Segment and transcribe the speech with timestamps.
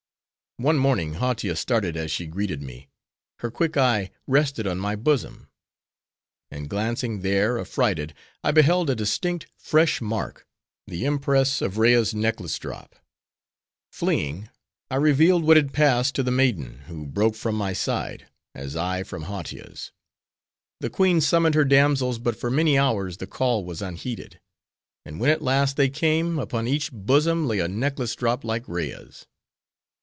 [0.57, 2.87] One morning Hautia started as she greeted me;
[3.39, 5.47] her quick eye rested on my bosom;
[6.51, 10.45] and glancing there, affrighted, I beheld a distinct, fresh mark,
[10.85, 12.95] the impress of Rea's necklace drop.
[13.91, 14.49] Fleeing,
[14.91, 19.01] I revealed what had passed to the maiden, who broke from my side; as I,
[19.01, 19.91] from Hautia's.
[20.79, 24.39] The queen summoned her damsels, but for many hours the call was unheeded;
[25.05, 29.25] and when at last they came, upon each bosom lay a necklace drop like Rea's.